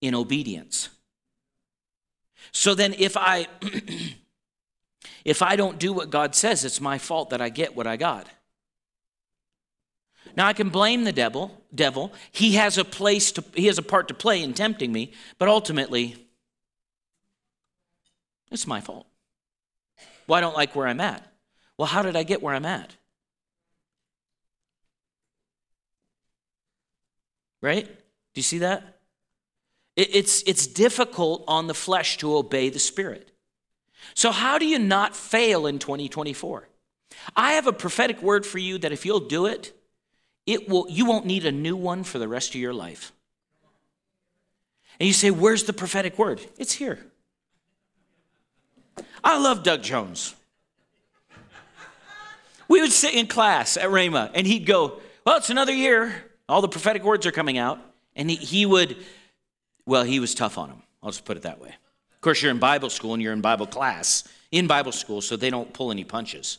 [0.00, 0.88] in obedience.
[2.52, 3.48] So then if I
[5.24, 7.96] if I don't do what God says, it's my fault that I get what I
[7.96, 8.28] got.
[10.36, 12.12] Now I can blame the devil, devil.
[12.32, 15.48] He has a place to he has a part to play in tempting me, but
[15.48, 16.16] ultimately
[18.50, 19.06] it's my fault.
[20.26, 21.26] Well, I don't like where I'm at.
[21.78, 22.96] Well, how did I get where I'm at?
[27.60, 27.86] Right?
[27.86, 27.92] Do
[28.34, 28.95] you see that?
[29.96, 33.30] It's, it's difficult on the flesh to obey the Spirit.
[34.14, 36.68] So, how do you not fail in 2024?
[37.34, 39.72] I have a prophetic word for you that if you'll do it,
[40.46, 43.12] it will, you won't need a new one for the rest of your life.
[45.00, 46.40] And you say, Where's the prophetic word?
[46.58, 46.98] It's here.
[49.24, 50.34] I love Doug Jones.
[52.68, 56.14] We would sit in class at Rhema, and he'd go, Well, it's another year.
[56.48, 57.80] All the prophetic words are coming out.
[58.14, 58.96] And he, he would
[59.86, 60.82] well, he was tough on them.
[61.02, 61.68] I'll just put it that way.
[61.68, 65.36] Of course, you're in Bible school and you're in Bible class, in Bible school, so
[65.36, 66.58] they don't pull any punches.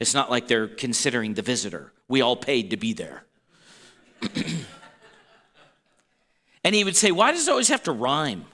[0.00, 1.92] It's not like they're considering the visitor.
[2.08, 3.24] We all paid to be there.
[6.64, 8.44] and he would say, Why does it always have to rhyme?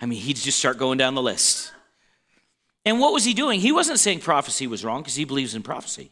[0.00, 1.72] I mean, he'd just start going down the list.
[2.84, 3.60] And what was he doing?
[3.60, 6.10] He wasn't saying prophecy was wrong because he believes in prophecy.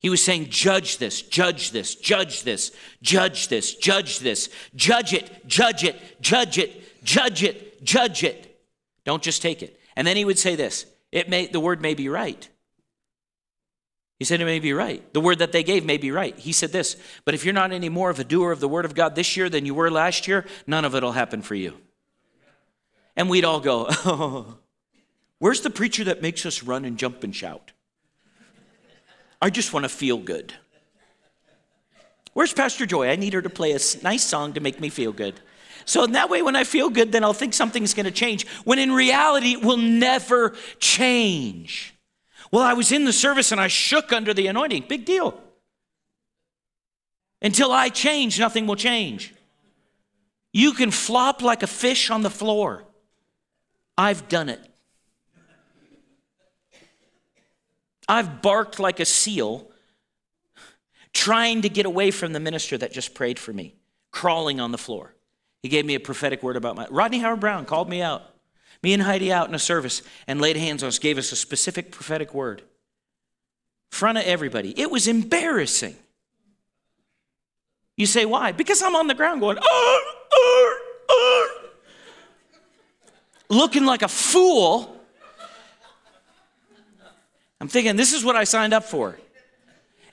[0.00, 2.70] He was saying, Judge this, judge this, judge this,
[3.02, 8.60] judge this, judge this, judge it, judge it, judge it, judge it, judge it.
[9.04, 9.80] Don't just take it.
[9.96, 12.48] And then he would say this it may, the word may be right.
[14.18, 15.12] He said it may be right.
[15.12, 16.36] The word that they gave may be right.
[16.36, 18.84] He said this, but if you're not any more of a doer of the word
[18.84, 21.54] of God this year than you were last year, none of it will happen for
[21.54, 21.74] you.
[23.14, 24.58] And we'd all go, oh,
[25.38, 27.72] where's the preacher that makes us run and jump and shout?
[29.40, 30.52] I just want to feel good.
[32.32, 33.08] Where's Pastor Joy?
[33.08, 35.40] I need her to play a nice song to make me feel good.
[35.84, 38.46] So in that way, when I feel good, then I'll think something's going to change.
[38.64, 41.94] When in reality, it will never change.
[42.52, 44.84] Well, I was in the service and I shook under the anointing.
[44.88, 45.40] Big deal.
[47.40, 49.34] Until I change, nothing will change.
[50.52, 52.84] You can flop like a fish on the floor.
[53.96, 54.67] I've done it.
[58.08, 59.70] I've barked like a seal
[61.12, 63.74] trying to get away from the minister that just prayed for me,
[64.10, 65.14] crawling on the floor.
[65.62, 66.86] He gave me a prophetic word about my.
[66.88, 68.22] Rodney Howard-Browne called me out.
[68.82, 71.36] Me and Heidi out in a service and laid hands on us, gave us a
[71.36, 72.62] specific prophetic word.
[73.90, 74.78] Front of everybody.
[74.78, 75.96] It was embarrassing.
[77.96, 78.52] You say, why?
[78.52, 79.58] Because I'm on the ground going,
[83.48, 84.97] looking like a fool.
[87.60, 89.18] I'm thinking, this is what I signed up for.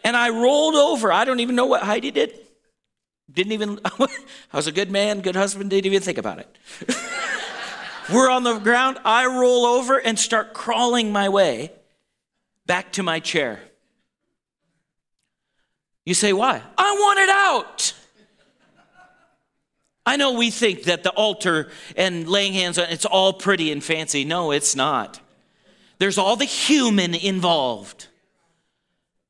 [0.04, 1.12] And I rolled over.
[1.12, 2.34] I don't even know what Heidi did.
[3.32, 4.08] Didn't even, I
[4.54, 6.58] was a good man, good husband, didn't even think about it.
[8.14, 9.00] We're on the ground.
[9.04, 11.72] I roll over and start crawling my way
[12.68, 13.60] back to my chair.
[16.06, 16.62] You say, why?
[16.78, 17.94] I want it out.
[20.06, 23.84] I know we think that the altar and laying hands on it's all pretty and
[23.84, 24.24] fancy.
[24.24, 25.20] No, it's not.
[25.98, 28.08] There's all the human involved.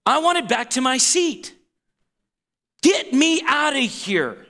[0.05, 1.53] I wanted back to my seat.
[2.81, 4.45] Get me out of here.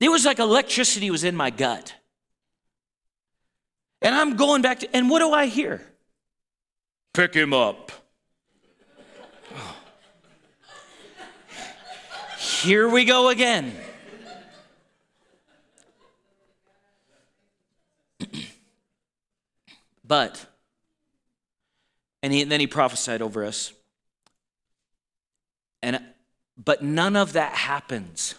[0.00, 1.94] It was like electricity was in my gut.
[4.02, 5.82] And I'm going back to, and what do I hear?
[7.14, 7.90] Pick him up.
[12.38, 13.72] Here we go again.
[20.06, 20.46] But,
[22.22, 23.72] and, he, and then he prophesied over us.
[25.82, 26.00] And,
[26.62, 28.34] but none of that happens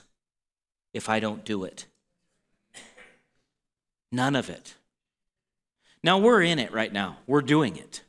[0.93, 1.85] if I don't do it.
[4.11, 4.75] None of it.
[6.03, 8.01] Now we're in it right now, we're doing it.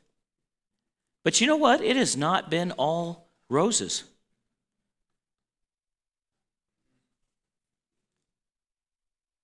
[1.23, 1.81] But you know what?
[1.81, 4.03] It has not been all roses.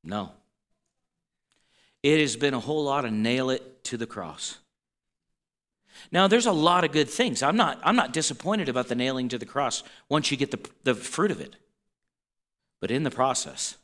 [0.03, 0.31] No.
[2.01, 4.57] It has been a whole lot of nail it to the cross.
[6.11, 7.41] Now, there's a lot of good things.
[7.41, 10.59] I'm not, I'm not disappointed about the nailing to the cross once you get the,
[10.83, 11.55] the fruit of it.
[12.81, 13.77] But in the process,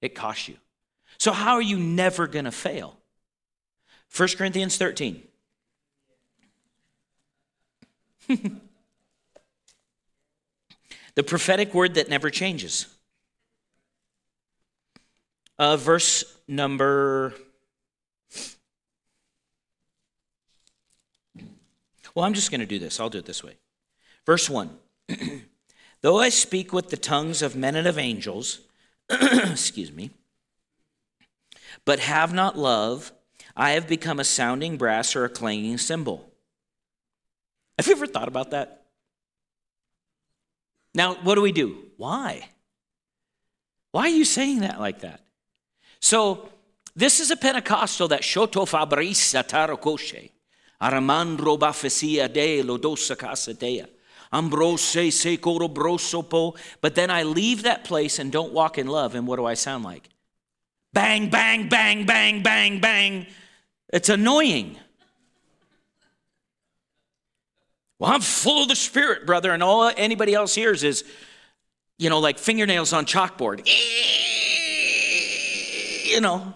[0.00, 0.56] it costs you.
[1.18, 2.96] So, how are you never going to fail?
[4.14, 5.22] 1 Corinthians 13.
[11.14, 12.86] the prophetic word that never changes.
[15.58, 17.34] Uh, verse number.
[22.16, 22.98] Well, I'm just going to do this.
[22.98, 23.58] I'll do it this way.
[24.24, 24.70] Verse 1
[26.00, 28.60] Though I speak with the tongues of men and of angels,
[29.10, 30.10] excuse me,
[31.84, 33.12] but have not love,
[33.54, 36.26] I have become a sounding brass or a clanging cymbal.
[37.78, 38.86] Have you ever thought about that?
[40.94, 41.76] Now, what do we do?
[41.98, 42.48] Why?
[43.92, 45.20] Why are you saying that like that?
[46.00, 46.48] So,
[46.94, 49.46] this is a Pentecostal that shoto fabrisa
[50.80, 53.88] tarokoshe, aramandro bafesia de lodosa casadea,
[54.32, 56.56] ambrose se brosopo.
[56.80, 59.54] But then I leave that place and don't walk in love, and what do I
[59.54, 60.08] sound like?
[60.92, 63.26] Bang, bang, bang, bang, bang, bang.
[63.92, 64.78] It's annoying.
[67.98, 71.04] Well, I'm full of the Spirit, brother, and all anybody else hears is,
[71.98, 73.66] you know, like fingernails on chalkboard.
[76.06, 76.54] You know.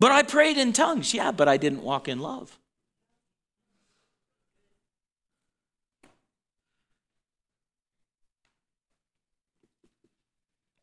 [0.00, 2.58] But I prayed in tongues, yeah, but I didn't walk in love.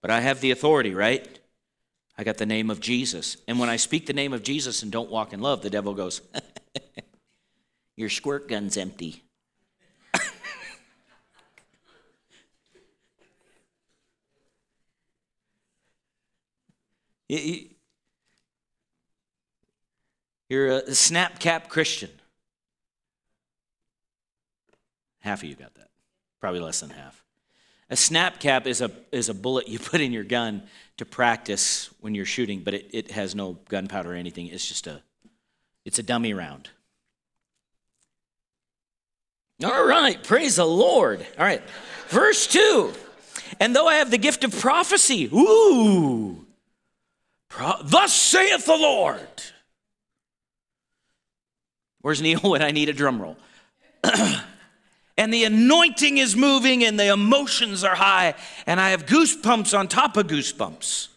[0.04, 1.28] But I have the authority, right?
[2.16, 3.38] I got the name of Jesus.
[3.48, 5.96] And when I speak the name of Jesus and don't walk in love, the devil
[5.96, 6.22] goes,
[7.98, 9.24] Your squirt gun's empty.
[20.50, 22.10] You're a snap cap Christian.
[25.20, 25.90] Half of you got that.
[26.40, 27.24] Probably less than half.
[27.90, 30.64] A snap cap is a, is a bullet you put in your gun
[30.98, 34.48] to practice when you're shooting, but it, it has no gunpowder or anything.
[34.48, 35.02] It's just a,
[35.86, 36.70] it's a dummy round.
[39.64, 41.26] All right, praise the Lord.
[41.38, 41.64] All right,
[42.10, 42.94] verse 2.
[43.60, 46.46] And though I have the gift of prophecy, ooh,
[47.50, 49.28] pro- thus saith the Lord.
[52.08, 53.36] Where's Neil when I need a drum roll?
[55.18, 58.36] and the anointing is moving and the emotions are high
[58.66, 61.10] and I have goosebumps on top of goosebumps.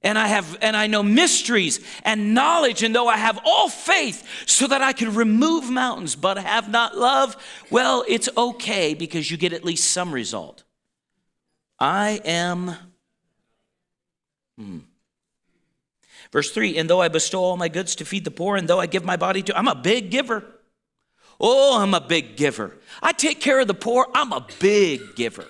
[0.00, 4.24] And I have and I know mysteries and knowledge and though I have all faith
[4.46, 7.36] so that I can remove mountains but have not love,
[7.68, 10.62] well, it's okay because you get at least some result.
[11.80, 12.76] I am
[14.56, 14.78] hmm.
[16.34, 18.80] Verse 3 And though I bestow all my goods to feed the poor, and though
[18.80, 20.44] I give my body to, I'm a big giver.
[21.40, 22.76] Oh, I'm a big giver.
[23.00, 24.08] I take care of the poor.
[24.14, 25.46] I'm a big giver.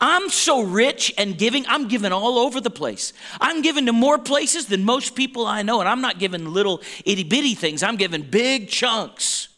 [0.00, 3.12] I'm so rich and giving, I'm giving all over the place.
[3.40, 6.82] I'm giving to more places than most people I know, and I'm not giving little
[7.04, 9.48] itty bitty things, I'm giving big chunks.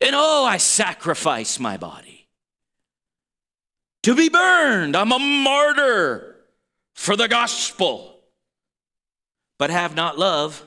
[0.00, 2.26] And oh, I sacrifice my body
[4.02, 4.96] to be burned.
[4.96, 6.35] I'm a martyr
[6.96, 8.18] for the gospel,
[9.58, 10.66] but have not love.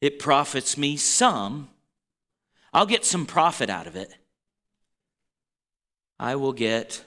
[0.00, 1.70] It profits me some.
[2.72, 4.14] I'll get some profit out of it.
[6.20, 7.02] I will get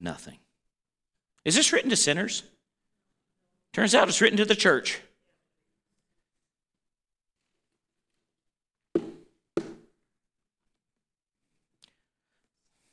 [0.00, 0.38] nothing.
[1.44, 2.42] Is this written to sinners?
[3.74, 5.00] Turns out it's written to the church.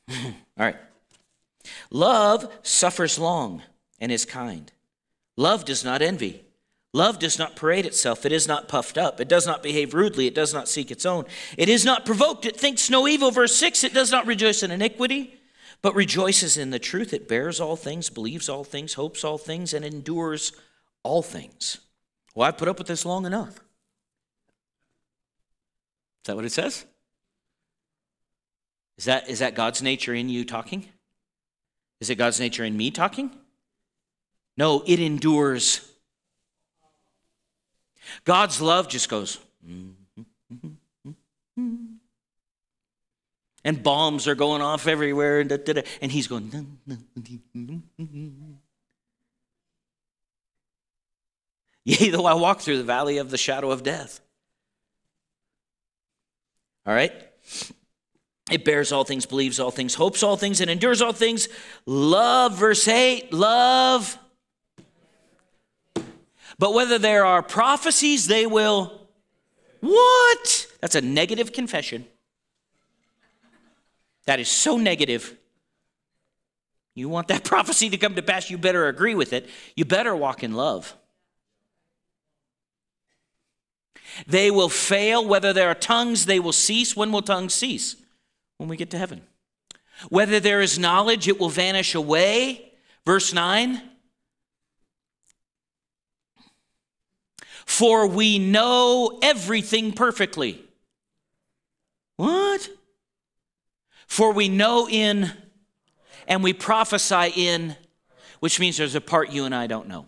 [0.58, 0.78] right.
[1.90, 3.64] Love suffers long
[4.00, 4.72] and is kind.
[5.38, 6.46] Love does not envy.
[6.94, 8.26] Love does not parade itself.
[8.26, 9.20] It is not puffed up.
[9.20, 10.28] It does not behave rudely.
[10.28, 11.26] It does not seek its own.
[11.58, 12.46] It is not provoked.
[12.46, 13.32] It thinks no evil.
[13.32, 15.42] Verse 6 It does not rejoice in iniquity,
[15.82, 17.14] but rejoices in the truth.
[17.14, 20.54] It bears all things, believes all things, hopes all things, and endures
[21.04, 21.80] all things.
[22.34, 23.56] Well, I've put up with this long enough.
[26.26, 26.86] Is that what it says?
[28.98, 30.86] Is that, is that God's nature in you talking?
[32.00, 33.32] Is it God's nature in me talking?
[34.58, 35.82] No, it endures
[38.24, 39.40] God's love just goes,
[43.64, 45.52] and bombs are going off everywhere, and,
[46.02, 46.78] and he's going,
[51.84, 54.20] Yea, though I walk through the valley of the shadow of death.
[56.86, 57.14] All right?
[58.52, 61.48] It bears all things, believes all things, hopes all things, and endures all things.
[61.86, 64.20] Love, verse 8, love
[66.58, 69.08] but whether there are prophecies, they will.
[69.82, 70.68] What?
[70.80, 72.06] That's a negative confession.
[74.26, 75.38] That is so negative.
[76.94, 79.50] You want that prophecy to come to pass, you better agree with it.
[79.76, 80.96] You better walk in love.
[84.28, 85.28] They will fail.
[85.28, 86.96] Whether there are tongues, they will cease.
[86.96, 87.98] When will tongues cease?
[88.58, 89.22] When we get to heaven.
[90.10, 92.74] Whether there is knowledge, it will vanish away.
[93.06, 93.82] Verse 9.
[97.66, 100.64] for we know everything perfectly.
[102.16, 102.70] What?
[104.08, 105.32] For we know in
[106.28, 107.76] and we prophesy in,
[108.40, 110.06] which means there's a part you and I don't know.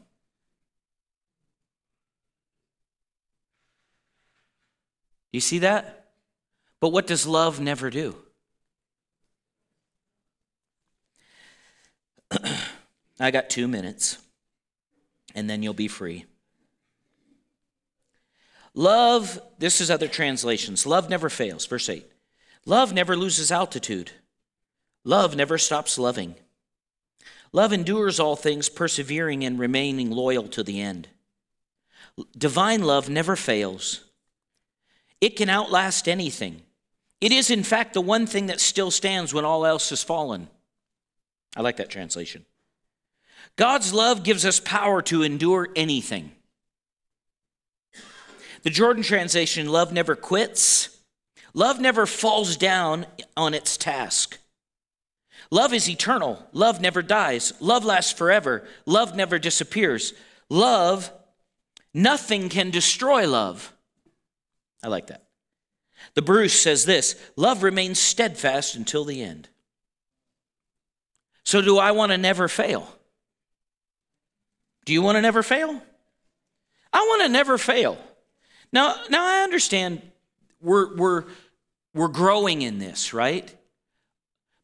[5.34, 6.12] You see that?
[6.80, 8.16] But what does love never do?
[13.20, 14.18] I got two minutes,
[15.34, 16.26] and then you'll be free.
[18.74, 20.86] Love, this is other translations.
[20.86, 21.66] Love never fails.
[21.66, 22.06] Verse 8.
[22.66, 24.12] Love never loses altitude.
[25.04, 26.36] Love never stops loving.
[27.52, 31.08] Love endures all things, persevering and remaining loyal to the end.
[32.38, 34.04] Divine love never fails.
[35.22, 36.62] It can outlast anything.
[37.20, 40.50] It is, in fact, the one thing that still stands when all else has fallen.
[41.58, 42.46] I like that translation.
[43.56, 46.32] God's love gives us power to endure anything.
[48.62, 50.96] The Jordan translation love never quits,
[51.56, 54.38] love never falls down on its task.
[55.50, 56.46] Love is eternal.
[56.52, 57.54] Love never dies.
[57.62, 58.68] Love lasts forever.
[58.86, 60.14] Love never disappears.
[60.50, 61.10] Love,
[61.94, 63.74] nothing can destroy love.
[64.84, 65.24] I like that.
[66.16, 69.48] The Bruce says this love remains steadfast until the end.
[71.48, 72.86] So, do I want to never fail?
[74.84, 75.82] Do you want to never fail?
[76.92, 77.98] I want to never fail.
[78.74, 80.02] Now, now I understand
[80.60, 81.24] we're, we're,
[81.94, 83.50] we're growing in this, right?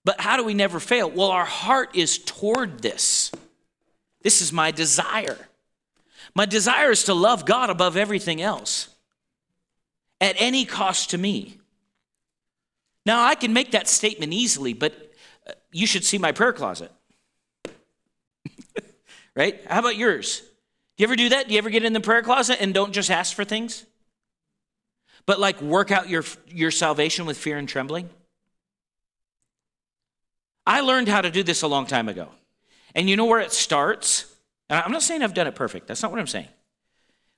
[0.04, 1.10] But how do we never fail?
[1.10, 3.32] Well, our heart is toward this.
[4.22, 5.38] This is my desire.
[6.36, 8.90] My desire is to love God above everything else
[10.20, 11.60] at any cost to me.
[13.06, 15.13] Now, I can make that statement easily, but
[15.72, 16.92] you should see my prayer closet.
[19.36, 19.60] right?
[19.68, 20.42] How about yours?
[20.98, 21.48] Do you ever do that?
[21.48, 23.86] Do you ever get in the prayer closet and don't just ask for things?
[25.26, 28.10] But like work out your, your salvation with fear and trembling?
[30.66, 32.30] I learned how to do this a long time ago.
[32.96, 34.34] And you know where it starts?
[34.70, 35.88] And I'm not saying I've done it perfect.
[35.88, 36.48] That's not what I'm saying.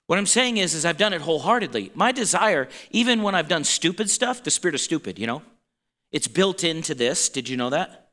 [0.07, 1.91] What I'm saying is, is I've done it wholeheartedly.
[1.95, 5.41] My desire, even when I've done stupid stuff, the spirit of stupid, you know,
[6.11, 7.29] it's built into this.
[7.29, 8.09] Did you know that?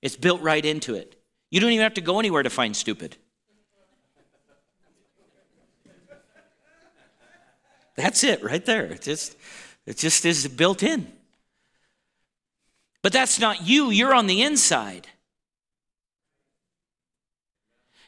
[0.00, 1.20] It's built right into it.
[1.50, 3.16] You don't even have to go anywhere to find stupid.
[7.96, 8.86] That's it right there.
[8.86, 9.36] It just,
[9.84, 11.10] it just is built in.
[13.02, 15.08] But that's not you, you're on the inside.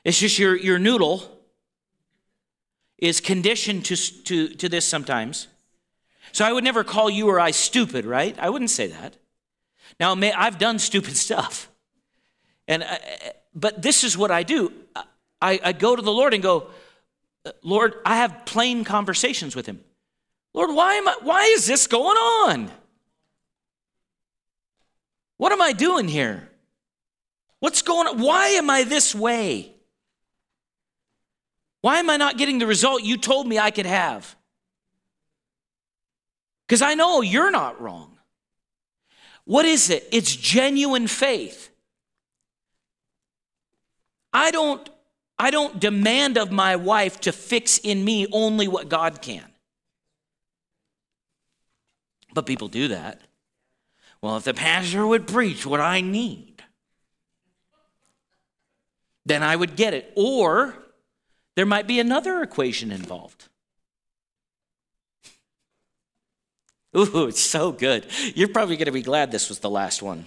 [0.04, 1.38] It's just your, your noodle
[2.98, 5.48] is conditioned to, to, to this sometimes.
[6.32, 8.36] So I would never call you or I stupid, right?
[8.38, 9.16] I wouldn't say that.
[9.98, 11.70] Now, I've done stupid stuff.
[12.68, 13.00] And, I,
[13.54, 14.72] but this is what I do.
[15.42, 16.68] I, I go to the Lord and go,
[17.62, 19.80] Lord, I have plain conversations with him.
[20.52, 22.70] Lord, why am I, why is this going on?
[25.36, 26.48] What am I doing here?
[27.60, 28.20] What's going on?
[28.20, 29.74] Why am I this way?
[31.80, 34.36] Why am I not getting the result you told me I could have?
[36.70, 38.16] Because I know you're not wrong.
[39.44, 40.06] What is it?
[40.12, 41.68] It's genuine faith.
[44.32, 44.88] I don't
[45.36, 49.50] I don't demand of my wife to fix in me only what God can.
[52.34, 53.20] But people do that.
[54.22, 56.62] Well, if the pastor would preach what I need,
[59.26, 60.12] then I would get it.
[60.14, 60.76] Or
[61.56, 63.49] there might be another equation involved.
[66.96, 68.06] Ooh, it's so good.
[68.34, 70.26] You're probably going to be glad this was the last one.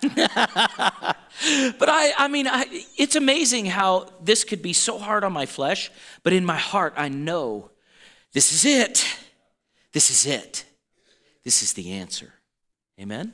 [0.02, 5.46] but I, I mean, I, it's amazing how this could be so hard on my
[5.46, 5.90] flesh,
[6.22, 7.70] but in my heart, I know
[8.32, 9.04] this is it.
[9.92, 10.64] This is it.
[11.42, 12.34] This is the answer.
[13.00, 13.32] Amen?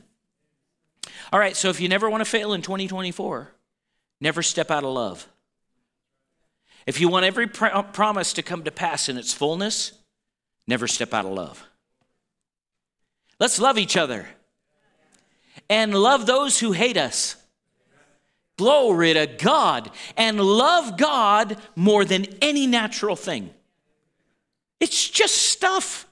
[1.33, 3.51] All right, so if you never want to fail in 2024,
[4.20, 5.27] never step out of love.
[6.87, 9.93] If you want every pr- promise to come to pass in its fullness,
[10.67, 11.65] never step out of love.
[13.39, 14.27] Let's love each other
[15.69, 17.37] and love those who hate us.
[18.57, 19.91] Glory to God.
[20.17, 23.51] And love God more than any natural thing.
[24.81, 26.07] It's just stuff.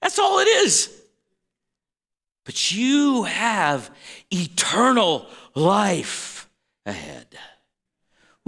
[0.00, 0.92] That's all it is.
[2.44, 3.90] But you have
[4.30, 6.48] eternal life
[6.84, 7.26] ahead.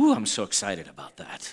[0.00, 1.52] Ooh, I'm so excited about that.